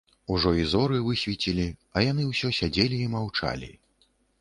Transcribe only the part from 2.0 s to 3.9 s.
яны ўсё сядзелі і маўчалі.